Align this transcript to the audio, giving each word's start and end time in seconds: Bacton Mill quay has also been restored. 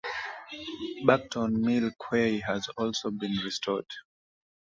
Bacton 1.05 1.59
Mill 1.61 1.91
quay 1.91 2.39
has 2.39 2.67
also 2.69 3.11
been 3.11 3.35
restored. 3.45 3.85